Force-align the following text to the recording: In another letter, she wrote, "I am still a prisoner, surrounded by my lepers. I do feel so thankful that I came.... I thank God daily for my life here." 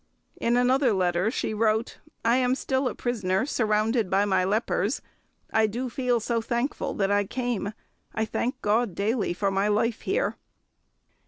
In 0.37 0.57
another 0.57 0.93
letter, 0.93 1.29
she 1.29 1.53
wrote, 1.53 1.99
"I 2.25 2.37
am 2.37 2.55
still 2.55 2.87
a 2.87 2.95
prisoner, 2.95 3.45
surrounded 3.45 4.09
by 4.09 4.25
my 4.25 4.43
lepers. 4.43 5.03
I 5.53 5.67
do 5.67 5.91
feel 5.91 6.19
so 6.19 6.41
thankful 6.41 6.95
that 6.95 7.11
I 7.11 7.23
came.... 7.23 7.73
I 8.15 8.25
thank 8.25 8.59
God 8.63 8.95
daily 8.95 9.33
for 9.35 9.51
my 9.51 9.67
life 9.67 10.01
here." 10.01 10.37